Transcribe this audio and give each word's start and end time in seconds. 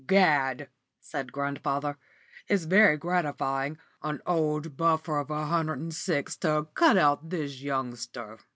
"Gad!" 0.07 0.67
said 0.99 1.31
grandfather, 1.31 1.95
"it's 2.47 2.63
very 2.63 2.97
gratifying 2.97 3.77
an 4.01 4.19
old 4.25 4.75
buffer 4.75 5.19
of 5.19 5.29
a 5.29 5.45
hundred 5.45 5.77
and 5.77 5.93
six 5.93 6.35
to 6.37 6.67
cut 6.73 6.97
out 6.97 7.29
this 7.29 7.61
youngster. 7.61 8.39